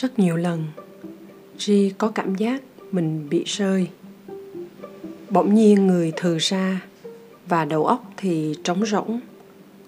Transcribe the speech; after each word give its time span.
rất 0.00 0.18
nhiều 0.18 0.36
lần. 0.36 0.64
Ri 1.58 1.92
có 1.98 2.08
cảm 2.08 2.34
giác 2.34 2.62
mình 2.92 3.26
bị 3.30 3.44
rơi. 3.46 3.88
Bỗng 5.30 5.54
nhiên 5.54 5.86
người 5.86 6.12
thừ 6.16 6.38
ra 6.40 6.80
và 7.46 7.64
đầu 7.64 7.86
óc 7.86 8.04
thì 8.16 8.54
trống 8.64 8.86
rỗng, 8.86 9.20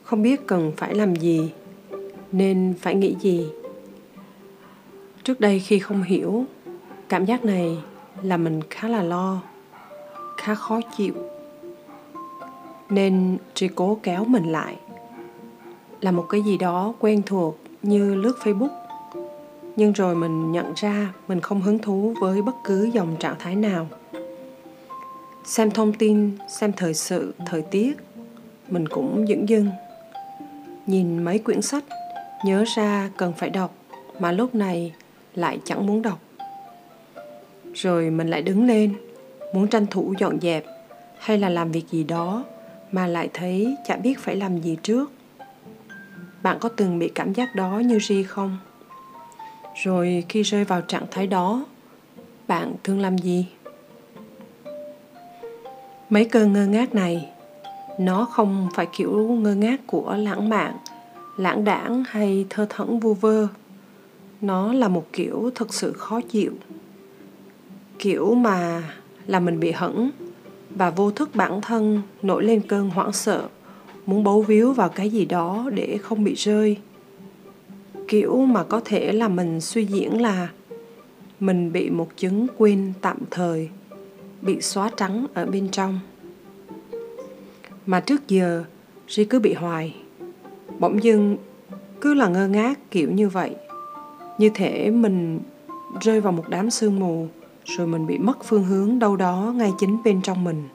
không 0.03 0.23
biết 0.23 0.47
cần 0.47 0.73
phải 0.77 0.95
làm 0.95 1.17
gì, 1.17 1.51
nên 2.33 2.75
phải 2.81 2.95
nghĩ 2.95 3.17
gì. 3.21 3.47
Trước 5.25 5.41
đây 5.41 5.61
khi 5.61 5.79
không 5.79 6.03
hiểu, 6.03 6.45
cảm 7.09 7.25
giác 7.25 7.45
này 7.45 7.77
là 8.23 8.37
mình 8.37 8.61
khá 8.71 8.89
là 8.89 9.03
lo, 9.03 9.43
khá 10.37 10.55
khó 10.55 10.81
chịu. 10.97 11.15
Nên 12.91 13.39
chỉ 13.55 13.69
cố 13.69 13.99
kéo 14.03 14.25
mình 14.25 14.53
lại. 14.53 14.77
Là 16.01 16.11
một 16.11 16.27
cái 16.29 16.43
gì 16.43 16.59
đó 16.59 16.95
quen 16.99 17.23
thuộc 17.27 17.59
như 17.83 18.15
lướt 18.15 18.37
facebook 18.43 18.82
nhưng 19.77 19.93
rồi 19.93 20.15
mình 20.15 20.53
nhận 20.53 20.73
ra 20.77 21.13
mình 21.29 21.41
không 21.41 21.61
hứng 21.61 21.79
thú 21.79 22.15
với 22.21 22.43
bất 22.43 22.55
cứ 22.65 22.85
dòng 22.85 23.17
trạng 23.19 23.37
thái 23.39 23.57
nào. 23.57 23.89
Xem 25.45 25.71
thông 25.71 25.93
tin, 25.93 26.37
xem 26.49 26.73
thời 26.73 26.95
sự, 26.95 27.35
thời 27.47 27.63
tiết, 27.63 27.97
mình 28.69 28.89
cũng 28.89 29.27
dững 29.29 29.49
dưng. 29.49 29.69
Nhìn 30.87 31.25
mấy 31.25 31.39
quyển 31.39 31.63
sách, 31.63 31.85
nhớ 32.45 32.65
ra 32.77 33.11
cần 33.17 33.33
phải 33.37 33.51
đọc, 33.51 33.75
mà 34.19 34.33
lúc 34.33 34.55
này 34.55 34.95
lại 35.35 35.61
chẳng 35.65 35.87
muốn 35.87 36.03
đọc. 36.03 36.19
Rồi 37.75 38.11
mình 38.11 38.29
lại 38.29 38.43
đứng 38.43 38.67
lên, 38.67 38.95
muốn 39.55 39.69
tranh 39.69 39.87
thủ 39.87 40.15
dọn 40.19 40.41
dẹp 40.41 40.65
hay 41.19 41.39
là 41.39 41.49
làm 41.49 41.73
việc 41.73 41.85
gì 41.91 42.05
đó 42.05 42.45
mà 42.93 43.07
lại 43.07 43.29
thấy 43.35 43.77
chả 43.87 43.97
biết 43.97 44.19
phải 44.19 44.37
làm 44.37 44.61
gì 44.61 44.77
trước. 44.83 45.13
Bạn 46.43 46.59
có 46.61 46.69
từng 46.69 46.99
bị 46.99 47.09
cảm 47.09 47.33
giác 47.33 47.55
đó 47.55 47.79
như 47.79 47.99
ri 47.99 48.23
không? 48.23 48.59
Rồi 49.75 50.25
khi 50.29 50.43
rơi 50.43 50.65
vào 50.65 50.81
trạng 50.81 51.07
thái 51.11 51.27
đó, 51.27 51.65
bạn 52.49 52.75
thường 52.85 53.01
làm 53.01 53.19
gì? 53.19 53.47
Mấy 56.11 56.25
cơn 56.25 56.53
ngơ 56.53 56.67
ngác 56.67 56.95
này, 56.95 57.29
nó 57.99 58.25
không 58.25 58.69
phải 58.75 58.87
kiểu 58.97 59.29
ngơ 59.29 59.55
ngác 59.55 59.81
của 59.87 60.15
lãng 60.19 60.49
mạn, 60.49 60.77
lãng 61.37 61.65
đãng 61.65 62.05
hay 62.09 62.47
thơ 62.51 62.67
thẫn 62.71 62.99
vu 62.99 63.15
vơ. 63.15 63.49
Nó 64.41 64.73
là 64.73 64.89
một 64.89 65.07
kiểu 65.13 65.51
thực 65.55 65.75
sự 65.75 65.93
khó 65.93 66.21
chịu. 66.21 66.53
Kiểu 67.99 68.35
mà 68.35 68.83
là 69.27 69.41
mình 69.41 69.61
bị 69.61 69.73
hững 69.73 70.11
và 70.71 70.91
vô 70.91 71.11
thức 71.11 71.31
bản 71.35 71.61
thân 71.61 72.03
nổi 72.23 72.45
lên 72.45 72.61
cơn 72.69 72.91
hoảng 72.91 73.13
sợ, 73.13 73.49
muốn 74.07 74.25
bấu 74.25 74.43
víu 74.43 74.73
vào 74.73 74.89
cái 74.89 75.11
gì 75.11 75.25
đó 75.25 75.71
để 75.75 75.99
không 76.03 76.25
bị 76.25 76.35
rơi 76.35 76.77
kiểu 78.13 78.47
mà 78.47 78.65
có 78.65 78.81
thể 78.85 79.13
là 79.13 79.29
mình 79.29 79.61
suy 79.61 79.85
diễn 79.85 80.21
là 80.21 80.49
mình 81.41 81.73
bị 81.73 81.91
một 81.91 82.09
chứng 82.17 82.47
quên 82.59 82.93
tạm 83.01 83.17
thời, 83.31 83.69
bị 84.43 84.61
xóa 84.61 84.91
trắng 84.97 85.27
ở 85.35 85.47
bên 85.47 85.69
trong. 85.69 86.01
Mà 87.87 88.01
trước 88.01 88.29
giờ, 88.29 88.65
Ri 89.09 89.25
cứ 89.25 89.39
bị 89.39 89.55
hoài. 89.55 89.97
Bỗng 90.79 91.03
dưng 91.03 91.37
cứ 92.01 92.15
là 92.15 92.29
ngơ 92.29 92.49
ngác 92.49 92.91
kiểu 92.91 93.11
như 93.11 93.29
vậy. 93.29 93.57
Như 94.39 94.51
thể 94.55 94.91
mình 94.91 95.41
rơi 96.01 96.21
vào 96.21 96.33
một 96.33 96.45
đám 96.49 96.71
sương 96.71 97.01
mù, 97.01 97.27
rồi 97.65 97.87
mình 97.87 98.07
bị 98.07 98.19
mất 98.19 98.45
phương 98.45 98.65
hướng 98.65 98.99
đâu 98.99 99.17
đó 99.17 99.53
ngay 99.57 99.73
chính 99.79 100.03
bên 100.05 100.23
trong 100.23 100.45
mình. 100.45 100.69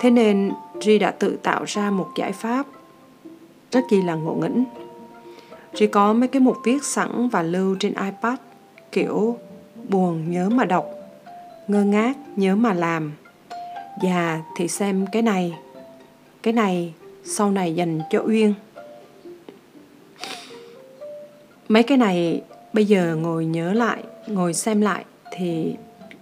Thế 0.00 0.10
nên 0.10 0.50
Ri 0.80 0.98
đã 0.98 1.10
tự 1.10 1.38
tạo 1.42 1.64
ra 1.66 1.90
một 1.90 2.08
giải 2.16 2.32
pháp 2.32 2.66
rất 3.72 3.80
kỳ 3.90 4.02
là 4.02 4.14
ngộ 4.14 4.34
nghĩnh 4.34 4.64
chỉ 5.78 5.86
có 5.86 6.12
mấy 6.12 6.28
cái 6.28 6.40
mục 6.40 6.56
viết 6.64 6.84
sẵn 6.84 7.28
và 7.28 7.42
lưu 7.42 7.76
trên 7.80 7.94
ipad, 7.94 8.38
kiểu 8.92 9.38
buồn 9.88 10.30
nhớ 10.30 10.48
mà 10.48 10.64
đọc, 10.64 10.86
ngơ 11.68 11.84
ngác 11.84 12.16
nhớ 12.36 12.56
mà 12.56 12.74
làm. 12.74 13.12
Già 14.02 14.40
thì 14.56 14.68
xem 14.68 15.06
cái 15.12 15.22
này. 15.22 15.54
Cái 16.42 16.52
này 16.52 16.94
sau 17.24 17.50
này 17.50 17.74
dành 17.74 18.00
cho 18.10 18.22
uyên. 18.26 18.54
Mấy 21.68 21.82
cái 21.82 21.98
này 21.98 22.42
bây 22.72 22.84
giờ 22.84 23.16
ngồi 23.16 23.46
nhớ 23.46 23.72
lại, 23.72 24.02
ngồi 24.26 24.54
xem 24.54 24.80
lại 24.80 25.04
thì 25.32 25.74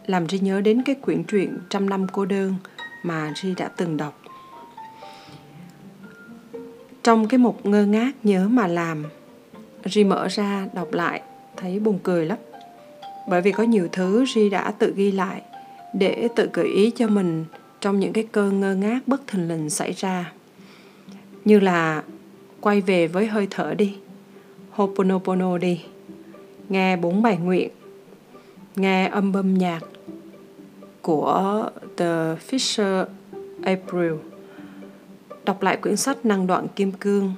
làm 0.06 0.28
Ri 0.28 0.38
nhớ 0.38 0.60
đến 0.60 0.82
cái 0.82 0.94
quyển 0.94 1.24
truyện 1.24 1.58
trăm 1.70 1.90
năm 1.90 2.06
cô 2.12 2.24
đơn 2.24 2.54
mà 3.02 3.32
Ri 3.42 3.54
đã 3.54 3.68
từng 3.76 3.96
đọc. 3.96 4.20
Trong 7.02 7.28
cái 7.28 7.38
mục 7.38 7.66
ngơ 7.66 7.86
ngác 7.86 8.12
nhớ 8.22 8.48
mà 8.48 8.66
làm 8.66 9.04
Ri 9.88 10.04
mở 10.04 10.28
ra, 10.28 10.68
đọc 10.72 10.92
lại, 10.92 11.20
thấy 11.56 11.78
buồn 11.78 11.98
cười 12.02 12.26
lắm. 12.26 12.38
Bởi 13.28 13.42
vì 13.42 13.52
có 13.52 13.62
nhiều 13.62 13.88
thứ 13.92 14.24
Ri 14.34 14.50
đã 14.50 14.70
tự 14.70 14.92
ghi 14.96 15.12
lại 15.12 15.42
để 15.94 16.28
tự 16.36 16.50
gợi 16.52 16.66
ý 16.66 16.90
cho 16.90 17.08
mình 17.08 17.44
trong 17.80 18.00
những 18.00 18.12
cái 18.12 18.26
cơn 18.32 18.60
ngơ 18.60 18.74
ngác 18.74 19.00
bất 19.06 19.26
thình 19.26 19.48
lình 19.48 19.70
xảy 19.70 19.92
ra. 19.92 20.32
Như 21.44 21.60
là 21.60 22.02
quay 22.60 22.80
về 22.80 23.06
với 23.06 23.26
hơi 23.26 23.46
thở 23.50 23.74
đi 23.74 23.96
Hoponopono 24.70 25.58
đi, 25.58 25.80
nghe 26.68 26.96
bốn 26.96 27.22
bài 27.22 27.36
nguyện, 27.36 27.70
nghe 28.76 29.08
âm 29.08 29.32
bâm 29.32 29.54
nhạc 29.54 29.80
của 31.02 31.70
The 31.96 32.34
Fisher 32.50 33.04
April, 33.62 34.12
đọc 35.44 35.62
lại 35.62 35.76
quyển 35.76 35.96
sách 35.96 36.26
năng 36.26 36.46
đoạn 36.46 36.66
kim 36.76 36.92
cương, 36.92 37.34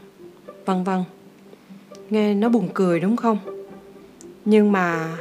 vân 0.67 0.85
vân 0.85 1.05
nghe 2.11 2.35
nó 2.35 2.49
buồn 2.49 2.69
cười 2.75 3.01
đúng 3.01 3.17
không? 3.17 3.39
Nhưng 4.45 4.73
mà 4.73 5.17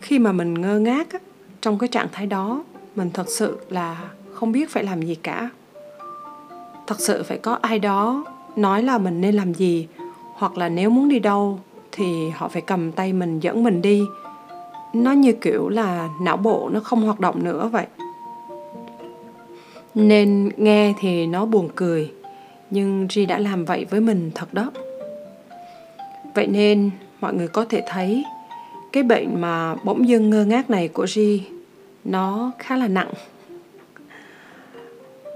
khi 0.00 0.18
mà 0.18 0.32
mình 0.32 0.54
ngơ 0.54 0.78
ngác 0.78 1.12
á, 1.12 1.18
trong 1.60 1.78
cái 1.78 1.88
trạng 1.88 2.08
thái 2.12 2.26
đó 2.26 2.64
mình 2.96 3.10
thật 3.14 3.26
sự 3.28 3.58
là 3.70 4.10
không 4.32 4.52
biết 4.52 4.70
phải 4.70 4.84
làm 4.84 5.02
gì 5.02 5.14
cả. 5.14 5.50
Thật 6.86 7.00
sự 7.00 7.22
phải 7.22 7.38
có 7.38 7.58
ai 7.62 7.78
đó 7.78 8.24
nói 8.56 8.82
là 8.82 8.98
mình 8.98 9.20
nên 9.20 9.34
làm 9.34 9.54
gì 9.54 9.88
hoặc 10.34 10.58
là 10.58 10.68
nếu 10.68 10.90
muốn 10.90 11.08
đi 11.08 11.18
đâu 11.18 11.60
thì 11.92 12.30
họ 12.30 12.48
phải 12.48 12.62
cầm 12.62 12.92
tay 12.92 13.12
mình 13.12 13.40
dẫn 13.40 13.64
mình 13.64 13.82
đi. 13.82 14.02
Nó 14.94 15.12
như 15.12 15.32
kiểu 15.32 15.68
là 15.68 16.08
não 16.22 16.36
bộ 16.36 16.70
nó 16.72 16.80
không 16.80 17.02
hoạt 17.02 17.20
động 17.20 17.44
nữa 17.44 17.70
vậy. 17.72 17.86
Nên 19.94 20.50
nghe 20.56 20.94
thì 21.00 21.26
nó 21.26 21.46
buồn 21.46 21.68
cười 21.74 22.12
nhưng 22.70 23.06
Ri 23.10 23.26
đã 23.26 23.38
làm 23.38 23.64
vậy 23.64 23.86
với 23.90 24.00
mình 24.00 24.30
thật 24.34 24.54
đó 24.54 24.70
vậy 26.34 26.46
nên 26.46 26.90
mọi 27.20 27.34
người 27.34 27.48
có 27.48 27.64
thể 27.64 27.82
thấy, 27.86 28.24
cái 28.92 29.02
bệnh 29.02 29.40
mà 29.40 29.74
bỗng 29.74 30.08
dưng 30.08 30.30
ngơ 30.30 30.44
ngác 30.44 30.70
này 30.70 30.88
của 30.88 31.06
Ri 31.06 31.42
nó 32.04 32.52
khá 32.58 32.76
là 32.76 32.88
nặng. 32.88 33.12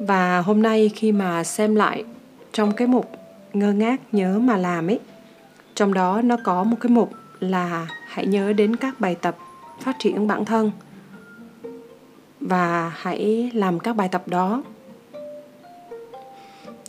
Và 0.00 0.41
hôm 0.41 0.62
nay 0.62 0.91
khi 0.94 1.12
mà 1.12 1.44
xem 1.44 1.75
lại 1.75 2.04
trong 2.52 2.72
cái 2.72 2.88
mục 2.88 3.10
ngơ 3.52 3.72
ngác 3.72 4.00
nhớ 4.12 4.38
mà 4.38 4.56
làm 4.56 4.91
ấy, 4.91 5.00
trong 5.75 5.94
đó 5.94 6.22
nó 6.22 6.36
có 6.44 6.64
một 6.64 6.76
cái 6.81 6.91
mục 6.91 7.12
là 7.41 7.86
hãy 8.06 8.26
nhớ 8.26 8.52
đến 8.52 8.76
các 8.76 9.00
bài 9.00 9.16
tập 9.22 9.36
phát 9.81 9.97
triển 9.98 10.26
bản 10.26 10.44
thân 10.44 10.70
và 12.41 12.92
hãy 12.97 13.50
làm 13.54 13.78
các 13.78 13.97
bài 13.97 14.08
tập 14.08 14.22
đó. 14.26 14.62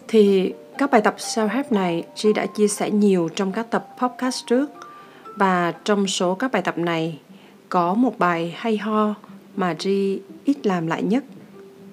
Thì 0.07 0.53
các 0.77 0.91
bài 0.91 1.01
tập 1.01 1.15
self-help 1.17 1.63
này 1.69 2.03
G 2.23 2.27
đã 2.35 2.45
chia 2.45 2.67
sẻ 2.67 2.91
nhiều 2.91 3.29
trong 3.35 3.51
các 3.51 3.71
tập 3.71 3.87
podcast 4.01 4.45
trước. 4.47 4.69
Và 5.35 5.73
trong 5.83 6.07
số 6.07 6.35
các 6.35 6.51
bài 6.51 6.61
tập 6.61 6.77
này, 6.77 7.19
có 7.69 7.93
một 7.93 8.19
bài 8.19 8.53
hay 8.57 8.77
ho 8.77 9.15
mà 9.55 9.75
Ri 9.79 10.19
ít 10.45 10.65
làm 10.65 10.87
lại 10.87 11.03
nhất. 11.03 11.23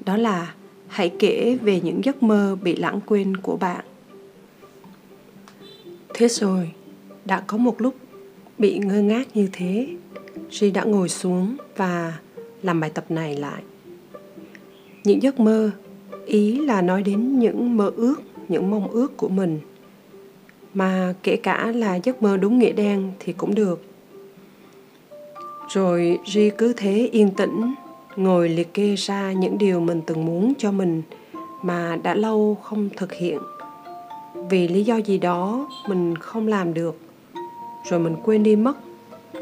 Đó 0.05 0.17
là 0.17 0.55
hãy 0.89 1.11
kể 1.19 1.59
về 1.63 1.81
những 1.81 2.05
giấc 2.05 2.23
mơ 2.23 2.57
bị 2.63 2.77
lãng 2.77 3.01
quên 3.07 3.37
của 3.37 3.57
bạn. 3.57 3.85
Thế 6.15 6.29
rồi, 6.29 6.71
đã 7.25 7.43
có 7.47 7.57
một 7.57 7.81
lúc 7.81 7.95
bị 8.59 8.79
ngơ 8.79 9.03
ngác 9.03 9.37
như 9.37 9.49
thế 9.53 9.89
Ri 10.51 10.71
đã 10.71 10.85
ngồi 10.85 11.09
xuống 11.09 11.57
và 11.77 12.19
làm 12.63 12.81
bài 12.81 12.91
tập 12.91 13.05
này 13.09 13.37
lại. 13.37 13.63
Những 15.05 15.23
giấc 15.23 15.41
mơ, 15.41 15.71
ý 16.27 16.59
là 16.67 16.83
nói 16.83 17.03
đến 17.03 17.39
những 17.39 17.77
mơ 17.77 17.93
ước 17.97 18.17
những 18.51 18.71
mong 18.71 18.89
ước 18.89 19.17
của 19.17 19.29
mình. 19.29 19.61
Mà 20.75 21.15
kể 21.23 21.37
cả 21.37 21.73
là 21.75 21.95
giấc 21.97 22.23
mơ 22.23 22.37
đúng 22.37 22.59
nghĩa 22.59 22.73
đen 22.73 23.13
thì 23.19 23.33
cũng 23.33 23.55
được. 23.55 23.85
Rồi 25.69 26.19
Ri 26.27 26.51
cứ 26.51 26.73
thế 26.77 27.09
yên 27.13 27.31
tĩnh, 27.31 27.75
ngồi 28.17 28.49
liệt 28.49 28.75
kê 28.75 28.95
ra 28.95 29.33
những 29.33 29.59
điều 29.59 29.81
mình 29.81 30.01
từng 30.07 30.25
muốn 30.25 30.53
cho 30.59 30.73
mình 30.73 31.03
mà 31.63 31.99
đã 32.03 32.15
lâu 32.15 32.59
không 32.63 32.89
thực 32.97 33.13
hiện. 33.13 33.39
Vì 34.51 34.69
lý 34.69 34.85
do 34.85 34.97
gì 34.97 35.19
đó 35.19 35.69
mình 35.89 36.17
không 36.17 36.49
làm 36.49 36.75
được, 36.75 36.99
rồi 37.89 38.01
mình 38.01 38.17
quên 38.25 38.43
đi 38.43 38.57
mất. 38.57 38.77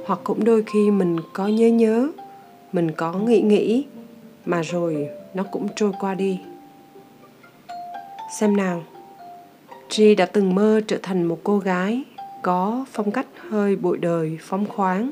Hoặc 0.07 0.21
cũng 0.25 0.45
đôi 0.45 0.63
khi 0.63 0.91
mình 0.91 1.17
có 1.33 1.47
nhớ 1.47 1.69
nhớ, 1.69 2.09
mình 2.73 2.91
có 2.91 3.13
nghĩ 3.13 3.41
nghĩ, 3.41 3.87
mà 4.47 4.63
rồi 4.63 5.09
nó 5.35 5.43
cũng 5.53 5.69
trôi 5.77 5.93
qua 6.01 6.15
đi. 6.15 6.41
Xem 8.39 8.57
nào. 8.57 8.83
Tri 9.89 10.15
đã 10.15 10.27
từng 10.27 10.55
mơ 10.55 10.81
trở 10.87 10.99
thành 11.03 11.25
một 11.25 11.41
cô 11.45 11.59
gái 11.59 12.05
có 12.43 12.85
phong 12.93 13.11
cách 13.11 13.27
hơi 13.49 13.77
bụi 13.77 13.99
đời 13.99 14.39
phóng 14.41 14.67
khoáng 14.67 15.11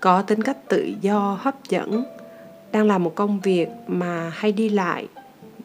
có 0.00 0.22
tính 0.22 0.42
cách 0.42 0.68
tự 0.68 0.92
do 1.00 1.38
hấp 1.40 1.54
dẫn 1.68 2.04
đang 2.72 2.86
làm 2.86 3.04
một 3.04 3.14
công 3.14 3.40
việc 3.40 3.68
mà 3.86 4.32
hay 4.34 4.52
đi 4.52 4.68
lại 4.68 5.08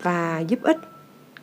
và 0.02 0.40
giúp 0.40 0.60
ích 0.64 0.78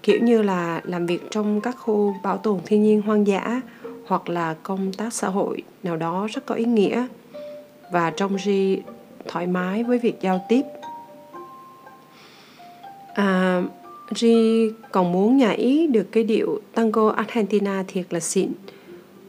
kiểu 0.02 0.18
như 0.22 0.42
là 0.42 0.80
làm 0.84 1.06
việc 1.06 1.22
trong 1.30 1.60
các 1.60 1.76
khu 1.78 2.14
bảo 2.22 2.36
tồn 2.36 2.60
thiên 2.66 2.82
nhiên 2.82 3.02
hoang 3.02 3.26
dã 3.26 3.60
hoặc 4.06 4.28
là 4.28 4.54
công 4.62 4.92
tác 4.92 5.12
xã 5.12 5.28
hội 5.28 5.62
nào 5.82 5.96
đó 5.96 6.26
rất 6.30 6.46
có 6.46 6.54
ý 6.54 6.64
nghĩa 6.64 7.06
và 7.92 8.10
trong 8.10 8.38
Ri 8.38 8.82
thoải 9.28 9.46
mái 9.46 9.84
với 9.84 9.98
việc 9.98 10.20
giao 10.20 10.44
tiếp. 10.48 10.62
À, 13.14 13.62
Ri 14.14 14.70
còn 14.92 15.12
muốn 15.12 15.36
nhảy 15.36 15.88
được 15.92 16.12
cái 16.12 16.24
điệu 16.24 16.60
tango 16.74 17.08
Argentina 17.08 17.84
thiệt 17.88 18.12
là 18.12 18.20
xịn. 18.20 18.50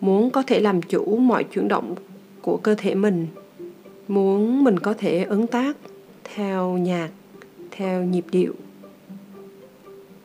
Muốn 0.01 0.29
có 0.29 0.43
thể 0.47 0.59
làm 0.59 0.81
chủ 0.81 1.17
mọi 1.17 1.43
chuyển 1.43 1.67
động 1.67 1.95
của 2.41 2.57
cơ 2.57 2.75
thể 2.75 2.95
mình. 2.95 3.27
Muốn 4.07 4.63
mình 4.63 4.79
có 4.79 4.93
thể 4.93 5.23
ứng 5.23 5.47
tác 5.47 5.77
theo 6.23 6.77
nhạc 6.77 7.09
theo 7.71 8.03
nhịp 8.03 8.25
điệu. 8.31 8.53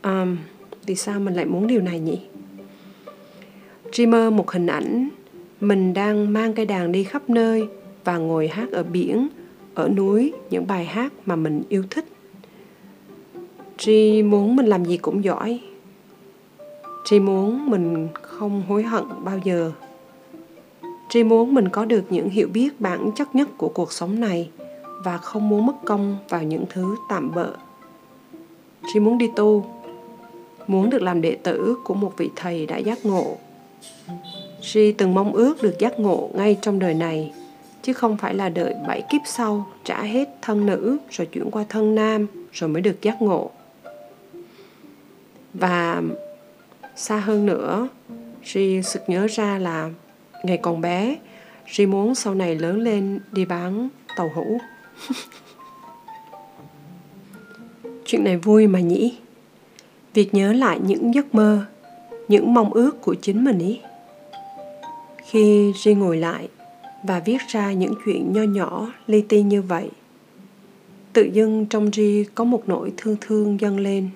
Um, 0.03 0.37
vì 0.87 0.95
sao 0.95 1.21
mình 1.21 1.35
lại 1.35 1.45
muốn 1.45 1.67
điều 1.67 1.81
này 1.81 2.01
nhỉ? 2.01 2.21
Ri 3.93 4.07
mơ 4.07 4.31
một 4.31 4.51
hình 4.51 4.67
ảnh. 4.67 5.09
Mình 5.61 5.95
đang 5.95 6.33
mang 6.33 6.53
cây 6.53 6.67
đàn 6.67 6.93
đi 6.93 7.05
khắp 7.05 7.31
nơi 7.31 7.69
và 8.05 8.19
ngồi 8.19 8.49
hát 8.49 8.73
ở 8.73 8.83
biển 8.83 9.29
ở 9.75 9.89
núi 9.89 10.33
những 10.51 10.67
bài 10.67 10.85
hát 10.85 11.13
mà 11.27 11.37
mình 11.37 11.63
yêu 11.69 11.85
thích. 11.91 12.05
Tri 13.79 14.23
muốn 14.23 14.57
mình 14.57 14.67
làm 14.67 14.85
gì 14.85 14.97
cũng 14.97 15.25
giỏi 15.25 15.61
Tri 17.05 17.21
muốn 17.21 17.71
mình 17.71 18.09
không 18.23 18.63
hối 18.69 18.83
hận 18.83 19.05
bao 19.25 19.39
giờ 19.45 19.73
Tri 21.09 21.25
muốn 21.25 21.55
mình 21.55 21.69
có 21.69 21.85
được 21.85 22.05
những 22.11 22.29
hiểu 22.29 22.49
biết 22.53 22.81
bản 22.81 23.11
chất 23.17 23.35
nhất 23.35 23.49
của 23.57 23.69
cuộc 23.69 23.93
sống 23.93 24.21
này 24.21 24.51
và 25.05 25.19
không 25.19 25.49
muốn 25.49 25.67
mất 25.67 25.75
công 25.85 26.17
vào 26.29 26.43
những 26.43 26.65
thứ 26.71 26.97
tạm 27.09 27.33
bợ. 27.35 27.53
Tri 28.93 29.01
muốn 29.01 29.19
đi 29.19 29.31
tu, 29.37 29.67
muốn 30.67 30.91
được 30.91 31.03
làm 31.03 31.21
đệ 31.21 31.37
tử 31.43 31.77
của 31.85 31.95
một 31.95 32.13
vị 32.17 32.31
thầy 32.37 32.67
đã 32.67 32.77
giác 32.77 33.07
ngộ. 33.07 33.37
Tri 34.61 34.93
từng 34.93 35.15
mong 35.15 35.33
ước 35.33 35.63
được 35.63 35.79
giác 35.79 36.01
ngộ 36.01 36.31
ngay 36.35 36.57
trong 36.63 36.79
đời 36.79 36.95
này, 36.95 37.33
chứ 37.83 37.93
không 37.93 38.17
phải 38.17 38.35
là 38.35 38.49
đợi 38.49 38.75
bảy 38.89 39.03
kiếp 39.11 39.21
sau 39.27 39.67
trả 39.85 40.03
hết 40.03 40.29
thân 40.43 40.67
nữ 40.67 40.99
rồi 41.11 41.27
chuyển 41.27 41.51
qua 41.51 41.65
thân 41.69 41.95
nam 41.95 42.27
rồi 42.53 42.71
mới 42.71 42.83
được 42.83 43.03
giác 43.03 43.23
ngộ. 43.23 43.51
Và 45.55 46.03
xa 46.97 47.19
hơn 47.19 47.47
nữa, 47.47 47.89
Ri 48.45 48.83
sực 48.83 49.03
nhớ 49.07 49.27
ra 49.27 49.59
là 49.59 49.91
ngày 50.45 50.57
còn 50.57 50.81
bé, 50.81 51.17
Ri 51.73 51.87
muốn 51.87 52.15
sau 52.15 52.35
này 52.35 52.55
lớn 52.55 52.81
lên 52.81 53.21
đi 53.33 53.45
bán 53.45 53.89
tàu 54.17 54.31
hũ. 54.35 54.59
Chuyện 58.05 58.25
này 58.25 58.37
vui 58.37 58.67
mà 58.67 58.81
nhỉ? 58.81 59.19
Việc 60.15 60.35
nhớ 60.35 60.53
lại 60.53 60.81
những 60.87 61.15
giấc 61.15 61.35
mơ, 61.35 61.65
những 62.29 62.55
mong 62.55 62.73
ước 62.73 63.01
của 63.01 63.15
chính 63.15 63.45
mình 63.45 63.59
ý. 63.59 63.81
Khi 65.25 65.73
Ri 65.77 65.95
ngồi 65.95 66.17
lại 66.17 66.49
và 67.03 67.21
viết 67.21 67.39
ra 67.49 67.73
những 67.73 67.95
chuyện 68.05 68.33
nho 68.33 68.43
nhỏ 68.43 68.93
li 69.07 69.21
ti 69.21 69.43
như 69.43 69.63
vậy, 69.63 69.91
tự 71.13 71.23
dưng 71.23 71.67
trong 71.67 71.91
Ri 71.93 72.25
có 72.35 72.45
một 72.45 72.63
nỗi 72.67 72.93
thương 72.97 73.17
thương 73.21 73.61
dâng 73.61 73.81
lên. 73.81 74.11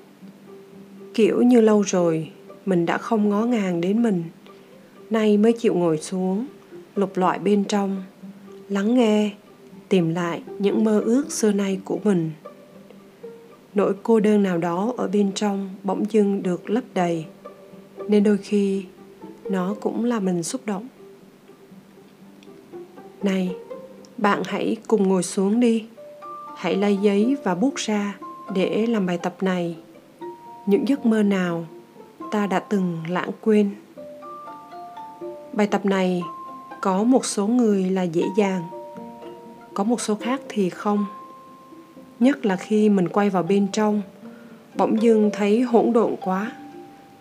Kiểu 1.19 1.43
như 1.43 1.61
lâu 1.61 1.83
rồi, 1.83 2.31
mình 2.67 2.87
đã 2.87 2.99
không 2.99 3.29
ngó 3.29 3.45
ngàng 3.45 3.81
đến 3.81 4.03
mình. 4.03 4.25
Nay 5.11 5.37
mới 5.37 5.53
chịu 5.53 5.75
ngồi 5.75 5.99
xuống, 5.99 6.47
lục 6.95 7.17
loại 7.17 7.39
bên 7.39 7.65
trong, 7.65 8.03
lắng 8.69 8.95
nghe, 8.95 9.31
tìm 9.89 10.15
lại 10.15 10.43
những 10.59 10.85
mơ 10.85 11.01
ước 11.01 11.33
xưa 11.33 11.53
nay 11.53 11.81
của 11.85 11.99
mình. 12.05 12.31
Nỗi 13.75 13.95
cô 14.03 14.21
đơn 14.21 14.43
nào 14.43 14.59
đó 14.59 14.93
ở 14.97 15.09
bên 15.09 15.33
trong 15.35 15.71
bỗng 15.83 16.05
dưng 16.11 16.43
được 16.43 16.71
lấp 16.71 16.85
đầy, 16.95 17.25
nên 18.09 18.25
đôi 18.25 18.39
khi 18.39 18.85
nó 19.51 19.75
cũng 19.81 20.05
là 20.05 20.21
mình 20.21 20.43
xúc 20.43 20.61
động. 20.67 20.89
Này, 23.23 23.55
bạn 24.19 24.43
hãy 24.45 24.77
cùng 24.87 25.09
ngồi 25.09 25.23
xuống 25.23 25.61
đi. 25.61 25.85
Hãy 26.57 26.77
lấy 26.77 26.99
giấy 27.03 27.37
và 27.45 27.55
bút 27.55 27.75
ra 27.77 28.19
để 28.55 28.87
làm 28.87 29.07
bài 29.07 29.19
tập 29.23 29.37
này 29.41 29.77
những 30.69 30.89
giấc 30.89 31.07
mơ 31.07 31.23
nào 31.23 31.67
ta 32.31 32.47
đã 32.47 32.59
từng 32.59 32.99
lãng 33.09 33.31
quên? 33.41 33.71
Bài 35.53 35.67
tập 35.67 35.87
này 35.87 36.23
có 36.81 37.03
một 37.03 37.25
số 37.25 37.47
người 37.47 37.91
là 37.91 38.03
dễ 38.03 38.23
dàng, 38.37 38.63
có 39.75 39.85
một 39.85 40.01
số 40.01 40.15
khác 40.15 40.41
thì 40.49 40.71
không. 40.71 41.07
Nhất 42.21 42.47
là 42.47 42.57
khi 42.57 42.89
mình 42.89 43.09
quay 43.09 43.31
vào 43.31 43.43
bên 43.43 43.67
trong, 43.73 44.03
bỗng 44.75 45.03
dưng 45.03 45.31
thấy 45.33 45.61
hỗn 45.61 45.93
độn 45.93 46.17
quá, 46.21 46.53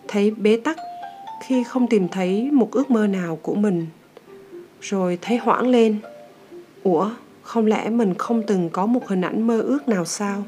thấy 0.08 0.30
bế 0.30 0.56
tắc 0.56 0.76
khi 1.46 1.64
không 1.64 1.86
tìm 1.86 2.08
thấy 2.08 2.50
một 2.50 2.72
ước 2.72 2.90
mơ 2.90 3.06
nào 3.06 3.38
của 3.42 3.54
mình. 3.54 3.86
Rồi 4.80 5.18
thấy 5.22 5.36
hoảng 5.36 5.68
lên. 5.68 5.98
Ủa, 6.82 7.10
không 7.42 7.66
lẽ 7.66 7.88
mình 7.88 8.14
không 8.14 8.42
từng 8.46 8.70
có 8.70 8.86
một 8.86 9.08
hình 9.08 9.20
ảnh 9.20 9.46
mơ 9.46 9.60
ước 9.60 9.88
nào 9.88 10.04
sao? 10.04 10.44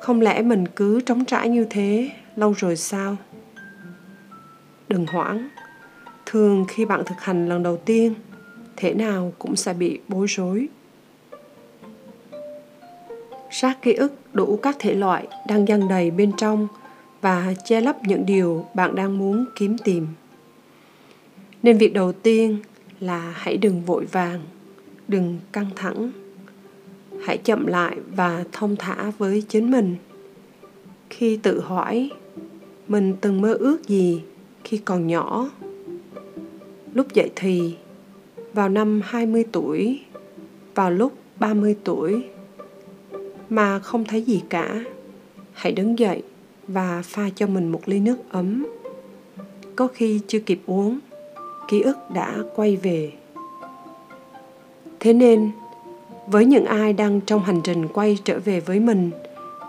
Không 0.00 0.20
lẽ 0.20 0.42
mình 0.42 0.64
cứ 0.76 1.00
trống 1.00 1.24
trải 1.24 1.48
như 1.48 1.66
thế 1.70 2.10
lâu 2.36 2.52
rồi 2.52 2.76
sao? 2.76 3.16
Đừng 4.88 5.06
hoảng. 5.06 5.48
Thường 6.26 6.64
khi 6.68 6.84
bạn 6.84 7.02
thực 7.06 7.20
hành 7.20 7.48
lần 7.48 7.62
đầu 7.62 7.76
tiên, 7.76 8.14
thế 8.76 8.94
nào 8.94 9.32
cũng 9.38 9.56
sẽ 9.56 9.72
bị 9.72 9.98
bối 10.08 10.26
rối. 10.26 10.68
Sát 13.50 13.82
ký 13.82 13.92
ức 13.92 14.12
đủ 14.32 14.58
các 14.62 14.76
thể 14.78 14.94
loại 14.94 15.28
đang 15.48 15.68
dâng 15.68 15.88
đầy 15.88 16.10
bên 16.10 16.32
trong 16.36 16.68
và 17.20 17.54
che 17.64 17.80
lấp 17.80 17.96
những 18.02 18.26
điều 18.26 18.66
bạn 18.74 18.94
đang 18.94 19.18
muốn 19.18 19.44
kiếm 19.56 19.76
tìm. 19.78 20.06
Nên 21.62 21.78
việc 21.78 21.94
đầu 21.94 22.12
tiên 22.12 22.58
là 23.00 23.32
hãy 23.36 23.56
đừng 23.56 23.82
vội 23.84 24.04
vàng, 24.04 24.40
đừng 25.08 25.38
căng 25.52 25.70
thẳng 25.76 26.10
hãy 27.24 27.38
chậm 27.38 27.66
lại 27.66 27.96
và 28.16 28.44
thông 28.52 28.76
thả 28.76 29.12
với 29.18 29.42
chính 29.48 29.70
mình 29.70 29.96
khi 31.10 31.36
tự 31.36 31.60
hỏi 31.60 32.10
mình 32.88 33.14
từng 33.20 33.40
mơ 33.40 33.54
ước 33.54 33.88
gì 33.88 34.22
khi 34.64 34.78
còn 34.78 35.06
nhỏ. 35.06 35.50
Lúc 36.94 37.12
dậy 37.14 37.30
thì, 37.36 37.76
vào 38.52 38.68
năm 38.68 39.00
20 39.04 39.44
tuổi, 39.52 40.00
vào 40.74 40.90
lúc 40.90 41.12
30 41.40 41.76
tuổi, 41.84 42.24
mà 43.48 43.78
không 43.78 44.04
thấy 44.04 44.22
gì 44.22 44.42
cả, 44.48 44.84
hãy 45.52 45.72
đứng 45.72 45.98
dậy 45.98 46.22
và 46.68 47.02
pha 47.04 47.30
cho 47.34 47.46
mình 47.46 47.68
một 47.68 47.80
ly 47.86 48.00
nước 48.00 48.16
ấm. 48.30 48.66
Có 49.76 49.86
khi 49.86 50.20
chưa 50.26 50.40
kịp 50.40 50.60
uống, 50.66 50.98
ký 51.68 51.80
ức 51.80 51.96
đã 52.14 52.36
quay 52.54 52.76
về. 52.76 53.12
Thế 55.00 55.12
nên, 55.12 55.50
với 56.30 56.44
những 56.44 56.64
ai 56.64 56.92
đang 56.92 57.20
trong 57.20 57.42
hành 57.44 57.60
trình 57.64 57.88
quay 57.88 58.18
trở 58.24 58.38
về 58.38 58.60
với 58.60 58.80
mình, 58.80 59.10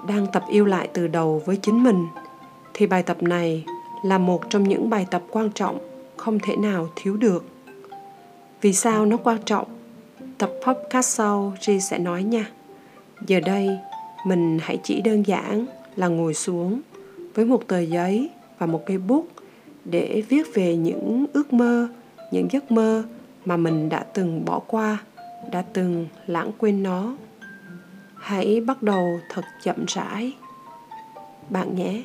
đang 0.07 0.27
tập 0.27 0.43
yêu 0.51 0.65
lại 0.65 0.89
từ 0.93 1.07
đầu 1.07 1.41
với 1.45 1.57
chính 1.61 1.83
mình, 1.83 2.07
thì 2.73 2.87
bài 2.87 3.03
tập 3.03 3.23
này 3.23 3.65
là 4.03 4.17
một 4.17 4.49
trong 4.49 4.63
những 4.63 4.89
bài 4.89 5.05
tập 5.11 5.23
quan 5.29 5.51
trọng 5.51 5.77
không 6.17 6.39
thể 6.39 6.55
nào 6.55 6.89
thiếu 6.95 7.17
được. 7.17 7.45
Vì 8.61 8.73
sao 8.73 9.05
nó 9.05 9.17
quan 9.17 9.37
trọng? 9.45 9.67
Tập 10.37 10.51
podcast 10.65 11.07
sau 11.15 11.53
Ri 11.61 11.79
sẽ 11.79 11.99
nói 11.99 12.23
nha. 12.23 12.49
Giờ 13.27 13.39
đây, 13.39 13.69
mình 14.25 14.59
hãy 14.61 14.79
chỉ 14.83 15.01
đơn 15.01 15.23
giản 15.27 15.65
là 15.95 16.07
ngồi 16.07 16.33
xuống 16.33 16.81
với 17.35 17.45
một 17.45 17.67
tờ 17.67 17.79
giấy 17.79 18.29
và 18.57 18.65
một 18.65 18.83
cây 18.85 18.97
bút 18.97 19.27
để 19.85 20.23
viết 20.29 20.53
về 20.53 20.75
những 20.75 21.25
ước 21.33 21.53
mơ, 21.53 21.87
những 22.31 22.47
giấc 22.51 22.71
mơ 22.71 23.03
mà 23.45 23.57
mình 23.57 23.89
đã 23.89 24.05
từng 24.13 24.45
bỏ 24.45 24.59
qua, 24.59 24.97
đã 25.51 25.61
từng 25.73 26.07
lãng 26.27 26.51
quên 26.57 26.83
nó. 26.83 27.15
Hãy 28.17 28.61
bắt 28.61 28.83
đầu 28.83 29.19
thật 29.29 29.45
chậm 29.63 29.85
rãi. 29.87 30.33
Bạn 31.49 31.75
nhé. 31.75 32.03